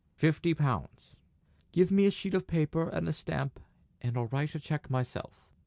[0.15, 1.13] "Fifty pounds."
[1.71, 3.59] "Give me a sheet of paper and a stamp,
[4.01, 5.45] and I'll write a cheque myself."